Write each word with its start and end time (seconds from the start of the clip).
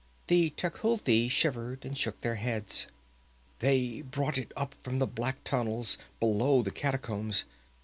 The 0.25 0.49
Tecuhltli 0.57 1.29
shivered 1.29 1.85
and 1.85 1.95
shook 1.95 2.21
their 2.21 2.37
heads. 2.37 2.87
"They 3.59 4.01
brought 4.01 4.39
it 4.39 4.51
up 4.57 4.73
from 4.81 4.97
the 4.97 5.05
black 5.05 5.43
tunnels 5.43 5.99
below 6.19 6.63
the 6.63 6.71
catacombs. 6.71 7.45